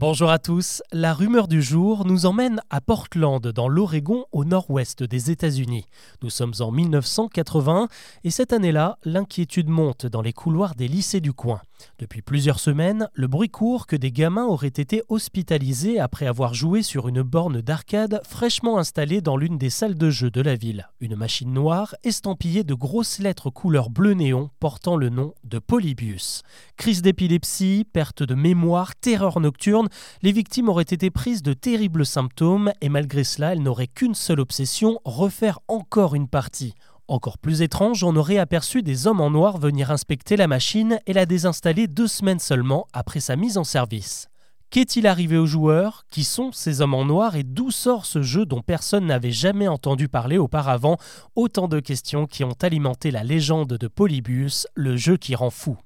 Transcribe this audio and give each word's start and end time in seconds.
Bonjour 0.00 0.30
à 0.30 0.38
tous, 0.38 0.80
la 0.92 1.12
rumeur 1.12 1.48
du 1.48 1.60
jour 1.60 2.04
nous 2.04 2.24
emmène 2.24 2.60
à 2.70 2.80
Portland 2.80 3.44
dans 3.44 3.66
l'Oregon 3.66 4.26
au 4.30 4.44
nord-ouest 4.44 5.02
des 5.02 5.32
États-Unis. 5.32 5.86
Nous 6.22 6.30
sommes 6.30 6.54
en 6.60 6.70
1980 6.70 7.88
et 8.22 8.30
cette 8.30 8.52
année-là, 8.52 8.98
l'inquiétude 9.04 9.68
monte 9.68 10.06
dans 10.06 10.22
les 10.22 10.32
couloirs 10.32 10.76
des 10.76 10.86
lycées 10.86 11.20
du 11.20 11.32
coin. 11.32 11.60
Depuis 11.98 12.22
plusieurs 12.22 12.60
semaines, 12.60 13.08
le 13.12 13.26
bruit 13.26 13.48
court 13.48 13.86
que 13.86 13.96
des 13.96 14.12
gamins 14.12 14.46
auraient 14.46 14.68
été 14.68 15.02
hospitalisés 15.08 15.98
après 15.98 16.26
avoir 16.26 16.54
joué 16.54 16.82
sur 16.82 17.08
une 17.08 17.22
borne 17.22 17.60
d'arcade 17.60 18.20
fraîchement 18.24 18.78
installée 18.78 19.20
dans 19.20 19.36
l'une 19.36 19.58
des 19.58 19.70
salles 19.70 19.96
de 19.96 20.10
jeu 20.10 20.30
de 20.30 20.40
la 20.40 20.54
ville. 20.54 20.88
Une 21.00 21.16
machine 21.16 21.52
noire 21.52 21.94
estampillée 22.04 22.64
de 22.64 22.74
grosses 22.74 23.18
lettres 23.18 23.50
couleur 23.50 23.90
bleu 23.90 24.14
néon 24.14 24.50
portant 24.60 24.96
le 24.96 25.08
nom 25.08 25.34
de 25.44 25.58
Polybius. 25.58 26.42
Crise 26.76 27.02
d'épilepsie, 27.02 27.86
perte 27.92 28.22
de 28.22 28.34
mémoire, 28.34 28.94
terreur 28.96 29.40
nocturne, 29.40 29.88
les 30.22 30.32
victimes 30.32 30.68
auraient 30.68 30.82
été 30.82 31.10
prises 31.10 31.42
de 31.42 31.52
terribles 31.52 32.06
symptômes 32.06 32.72
et 32.80 32.88
malgré 32.88 33.24
cela, 33.24 33.52
elles 33.52 33.62
n'auraient 33.62 33.86
qu'une 33.86 34.14
seule 34.14 34.40
obsession, 34.40 35.00
refaire 35.04 35.58
encore 35.68 36.14
une 36.14 36.28
partie. 36.28 36.74
Encore 37.08 37.38
plus 37.38 37.62
étrange, 37.62 38.04
on 38.04 38.14
aurait 38.16 38.36
aperçu 38.36 38.82
des 38.82 39.06
hommes 39.06 39.22
en 39.22 39.30
noir 39.30 39.56
venir 39.56 39.90
inspecter 39.90 40.36
la 40.36 40.46
machine 40.46 41.00
et 41.06 41.14
la 41.14 41.24
désinstaller 41.24 41.86
deux 41.86 42.06
semaines 42.06 42.38
seulement 42.38 42.86
après 42.92 43.20
sa 43.20 43.34
mise 43.34 43.56
en 43.56 43.64
service. 43.64 44.28
Qu'est-il 44.68 45.06
arrivé 45.06 45.38
aux 45.38 45.46
joueurs? 45.46 46.04
Qui 46.10 46.22
sont 46.22 46.52
ces 46.52 46.82
hommes 46.82 46.92
en 46.92 47.06
noir 47.06 47.34
et 47.34 47.44
d'où 47.44 47.70
sort 47.70 48.04
ce 48.04 48.20
jeu 48.20 48.44
dont 48.44 48.60
personne 48.60 49.06
n'avait 49.06 49.30
jamais 49.30 49.68
entendu 49.68 50.08
parler 50.08 50.36
auparavant? 50.36 50.98
Autant 51.34 51.66
de 51.66 51.80
questions 51.80 52.26
qui 52.26 52.44
ont 52.44 52.56
alimenté 52.60 53.10
la 53.10 53.24
légende 53.24 53.72
de 53.72 53.88
Polybius, 53.88 54.66
le 54.74 54.98
jeu 54.98 55.16
qui 55.16 55.34
rend 55.34 55.48
fou. 55.48 55.78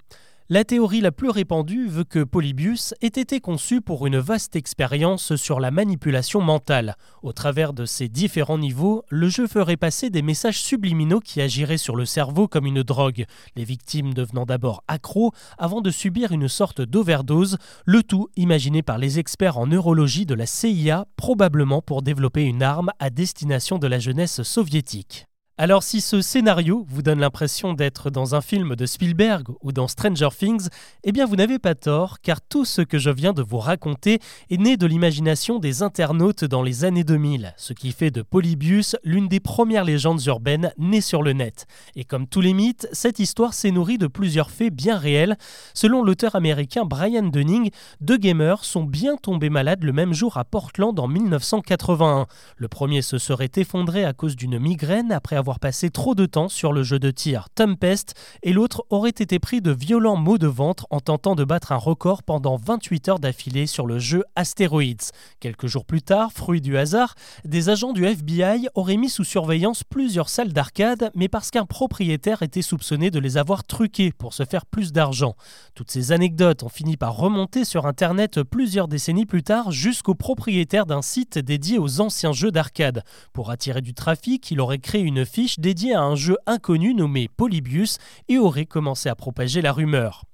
La 0.52 0.64
théorie 0.64 1.00
la 1.00 1.12
plus 1.12 1.30
répandue 1.30 1.88
veut 1.88 2.04
que 2.04 2.22
Polybius 2.22 2.92
ait 3.00 3.06
été 3.06 3.40
conçu 3.40 3.80
pour 3.80 4.06
une 4.06 4.18
vaste 4.18 4.54
expérience 4.54 5.34
sur 5.34 5.60
la 5.60 5.70
manipulation 5.70 6.42
mentale. 6.42 6.98
Au 7.22 7.32
travers 7.32 7.72
de 7.72 7.86
ses 7.86 8.10
différents 8.10 8.58
niveaux, 8.58 9.02
le 9.08 9.30
jeu 9.30 9.46
ferait 9.46 9.78
passer 9.78 10.10
des 10.10 10.20
messages 10.20 10.60
subliminaux 10.60 11.20
qui 11.20 11.40
agiraient 11.40 11.78
sur 11.78 11.96
le 11.96 12.04
cerveau 12.04 12.48
comme 12.48 12.66
une 12.66 12.82
drogue, 12.82 13.24
les 13.56 13.64
victimes 13.64 14.12
devenant 14.12 14.44
d'abord 14.44 14.84
accros 14.88 15.32
avant 15.56 15.80
de 15.80 15.90
subir 15.90 16.32
une 16.32 16.48
sorte 16.48 16.82
d'overdose, 16.82 17.56
le 17.86 18.02
tout 18.02 18.28
imaginé 18.36 18.82
par 18.82 18.98
les 18.98 19.18
experts 19.18 19.56
en 19.56 19.68
neurologie 19.68 20.26
de 20.26 20.34
la 20.34 20.44
CIA, 20.44 21.06
probablement 21.16 21.80
pour 21.80 22.02
développer 22.02 22.42
une 22.42 22.62
arme 22.62 22.90
à 22.98 23.08
destination 23.08 23.78
de 23.78 23.86
la 23.86 23.98
jeunesse 23.98 24.42
soviétique. 24.42 25.28
Alors 25.58 25.82
si 25.82 26.00
ce 26.00 26.22
scénario 26.22 26.86
vous 26.88 27.02
donne 27.02 27.20
l'impression 27.20 27.74
d'être 27.74 28.08
dans 28.08 28.34
un 28.34 28.40
film 28.40 28.74
de 28.74 28.86
Spielberg 28.86 29.48
ou 29.60 29.70
dans 29.70 29.86
Stranger 29.86 30.30
Things, 30.36 30.68
eh 31.04 31.12
bien 31.12 31.26
vous 31.26 31.36
n'avez 31.36 31.58
pas 31.58 31.74
tort, 31.74 32.20
car 32.22 32.40
tout 32.40 32.64
ce 32.64 32.80
que 32.80 32.96
je 32.96 33.10
viens 33.10 33.34
de 33.34 33.42
vous 33.42 33.58
raconter 33.58 34.18
est 34.48 34.56
né 34.56 34.78
de 34.78 34.86
l'imagination 34.86 35.58
des 35.58 35.82
internautes 35.82 36.46
dans 36.46 36.62
les 36.62 36.86
années 36.86 37.04
2000, 37.04 37.52
ce 37.58 37.74
qui 37.74 37.92
fait 37.92 38.10
de 38.10 38.22
Polybius 38.22 38.96
l'une 39.04 39.28
des 39.28 39.40
premières 39.40 39.84
légendes 39.84 40.24
urbaines 40.24 40.72
nées 40.78 41.02
sur 41.02 41.22
le 41.22 41.34
net. 41.34 41.66
Et 41.96 42.04
comme 42.04 42.26
tous 42.26 42.40
les 42.40 42.54
mythes, 42.54 42.88
cette 42.92 43.18
histoire 43.18 43.52
s'est 43.52 43.72
nourrie 43.72 43.98
de 43.98 44.06
plusieurs 44.06 44.50
faits 44.50 44.72
bien 44.74 44.96
réels. 44.96 45.36
Selon 45.74 46.02
l'auteur 46.02 46.34
américain 46.34 46.86
Brian 46.86 47.24
Dunning, 47.24 47.68
deux 48.00 48.16
gamers 48.16 48.64
sont 48.64 48.84
bien 48.84 49.16
tombés 49.16 49.50
malades 49.50 49.84
le 49.84 49.92
même 49.92 50.14
jour 50.14 50.38
à 50.38 50.46
Portland 50.46 50.98
en 50.98 51.08
1981. 51.08 52.26
Le 52.56 52.68
premier 52.68 53.02
se 53.02 53.18
serait 53.18 53.52
effondré 53.56 54.06
à 54.06 54.14
cause 54.14 54.34
d'une 54.34 54.58
migraine 54.58 55.12
après 55.12 55.36
avoir 55.36 55.51
passé 55.58 55.90
trop 55.90 56.14
de 56.14 56.26
temps 56.26 56.48
sur 56.48 56.72
le 56.72 56.82
jeu 56.82 56.98
de 56.98 57.10
tir 57.10 57.48
Tempest 57.54 58.14
et 58.42 58.52
l'autre 58.52 58.84
aurait 58.90 59.10
été 59.10 59.38
pris 59.38 59.60
de 59.60 59.70
violents 59.70 60.16
maux 60.16 60.38
de 60.38 60.46
ventre 60.46 60.86
en 60.90 61.00
tentant 61.00 61.34
de 61.34 61.44
battre 61.44 61.72
un 61.72 61.76
record 61.76 62.22
pendant 62.22 62.56
28 62.56 63.08
heures 63.08 63.18
d'affilée 63.18 63.66
sur 63.66 63.86
le 63.86 63.98
jeu 63.98 64.24
Asteroids. 64.36 65.12
Quelques 65.40 65.66
jours 65.66 65.84
plus 65.84 66.02
tard, 66.02 66.32
fruit 66.32 66.60
du 66.60 66.76
hasard, 66.76 67.14
des 67.44 67.68
agents 67.68 67.92
du 67.92 68.04
FBI 68.04 68.68
auraient 68.74 68.96
mis 68.96 69.10
sous 69.10 69.24
surveillance 69.24 69.84
plusieurs 69.84 70.28
salles 70.28 70.52
d'arcade, 70.52 71.10
mais 71.14 71.28
parce 71.28 71.50
qu'un 71.50 71.66
propriétaire 71.66 72.42
était 72.42 72.62
soupçonné 72.62 73.10
de 73.10 73.18
les 73.18 73.36
avoir 73.36 73.64
truquées 73.64 74.12
pour 74.12 74.34
se 74.34 74.44
faire 74.44 74.66
plus 74.66 74.92
d'argent. 74.92 75.36
Toutes 75.74 75.90
ces 75.90 76.12
anecdotes 76.12 76.62
ont 76.62 76.68
fini 76.68 76.96
par 76.96 77.16
remonter 77.16 77.64
sur 77.64 77.86
Internet 77.86 78.42
plusieurs 78.42 78.88
décennies 78.88 79.26
plus 79.26 79.42
tard 79.42 79.70
jusqu'au 79.70 80.14
propriétaire 80.14 80.86
d'un 80.86 81.02
site 81.02 81.38
dédié 81.38 81.78
aux 81.78 82.00
anciens 82.00 82.32
jeux 82.32 82.50
d'arcade. 82.50 83.04
Pour 83.32 83.50
attirer 83.50 83.80
du 83.80 83.94
trafic, 83.94 84.50
il 84.50 84.60
aurait 84.60 84.78
créé 84.78 85.02
une 85.02 85.24
fiche 85.32 85.58
dédiée 85.58 85.94
à 85.94 86.02
un 86.02 86.14
jeu 86.14 86.36
inconnu 86.46 86.92
nommé 86.94 87.28
Polybius 87.34 87.96
et 88.28 88.36
aurait 88.36 88.66
commencé 88.66 89.08
à 89.08 89.14
propager 89.14 89.62
la 89.62 89.72
rumeur. 89.72 90.24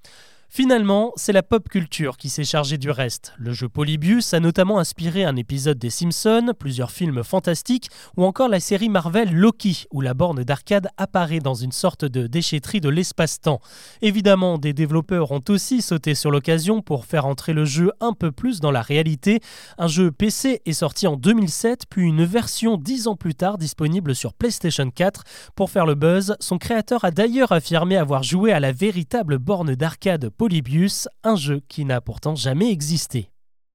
Finalement, 0.51 1.13
c'est 1.17 1.35
la 1.35 1.43
pop 1.43 1.69
culture 1.69 2.17
qui 2.17 2.31
s'est 2.31 2.43
chargée 2.43 2.79
du 2.79 2.91
reste. 2.91 3.35
Le 3.37 3.53
jeu 3.53 3.69
Polybius 3.69 4.33
a 4.33 4.41
notamment 4.41 4.79
inspiré 4.79 5.25
un 5.25 5.37
épisode 5.37 5.79
des 5.79 5.91
Simpsons, 5.91 6.53
plusieurs 6.59 6.91
films 6.91 7.23
fantastiques 7.23 7.91
ou 8.17 8.25
encore 8.25 8.49
la 8.49 8.59
série 8.59 8.89
Marvel 8.89 9.31
Loki, 9.33 9.85
où 9.93 10.01
la 10.01 10.15
borne 10.15 10.43
d'arcade 10.45 10.89
apparaît 10.97 11.41
dans 11.41 11.55
une 11.55 11.71
sorte 11.71 12.07
de 12.07 12.27
déchetterie 12.27 12.81
de 12.81 12.89
l'espace-temps. 12.89 13.61
Évidemment, 14.01 14.57
des 14.57 14.73
développeurs 14.73 15.33
ont 15.33 15.45
aussi 15.51 15.83
sauté 15.83 16.15
sur 16.15 16.31
l'occasion 16.31 16.81
pour 16.81 17.05
faire 17.05 17.27
entrer 17.27 17.53
le 17.53 17.67
jeu 17.67 17.93
un 18.01 18.15
peu 18.15 18.33
plus 18.33 18.61
dans 18.61 18.71
la 18.71 18.83
réalité. 18.83 19.41
Un 19.77 19.87
jeu 19.87 20.11
PC 20.11 20.63
est 20.65 20.73
sorti 20.73 21.07
en 21.07 21.17
2007, 21.17 21.85
puis 21.91 22.05
une 22.05 22.25
version 22.25 22.79
dix 22.79 23.07
ans 23.07 23.17
plus 23.17 23.35
tard 23.35 23.59
disponible 23.59 24.15
sur 24.15 24.33
PlayStation 24.33 24.91
4. 24.91 25.25
Pour 25.55 25.69
faire 25.71 25.85
le 25.85 25.95
buzz, 25.95 26.37
son 26.41 26.57
créateur 26.57 27.05
a 27.05 27.11
d'ailleurs 27.11 27.53
affirmé 27.53 27.99
avoir 27.99 28.23
joué 28.23 28.51
à 28.51 28.61
la 28.61 28.73
véritable 28.73 29.37
borne 29.39 29.75
d'arcade 29.75 30.31
Polybius, 30.39 31.09
un 31.25 31.35
jeu 31.35 31.61
qui 31.67 31.85
n'a 31.85 32.01
pourtant 32.01 32.37
jamais 32.37 32.71
existé. 32.71 33.33